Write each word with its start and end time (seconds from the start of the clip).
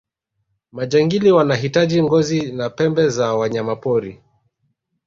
majangili 0.71 1.31
wanahitaji 1.31 2.03
ngozi 2.03 2.51
na 2.51 2.69
pembe 2.69 3.09
za 3.09 3.33
wanyamapori 3.35 4.23